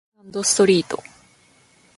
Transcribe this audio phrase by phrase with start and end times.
[0.15, 1.03] セカンドストリート